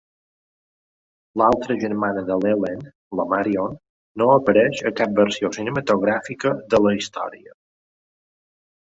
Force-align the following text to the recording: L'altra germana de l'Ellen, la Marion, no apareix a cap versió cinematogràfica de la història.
L'altra 1.41 1.77
germana 1.83 2.23
de 2.31 2.37
l'Ellen, 2.45 2.81
la 3.21 3.27
Marion, 3.35 3.77
no 4.23 4.31
apareix 4.39 4.85
a 4.93 4.95
cap 5.03 5.15
versió 5.23 5.55
cinematogràfica 5.61 6.59
de 6.75 6.85
la 6.89 6.99
història. 7.03 7.59